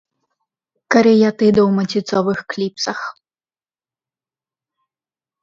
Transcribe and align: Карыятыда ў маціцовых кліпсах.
Карыятыда 0.95 1.59
ў 1.63 1.69
маціцовых 1.77 2.39
кліпсах. 2.55 2.99